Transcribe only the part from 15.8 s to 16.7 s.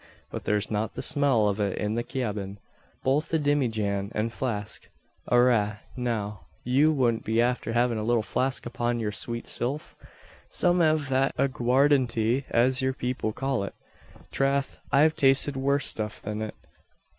stuff than it.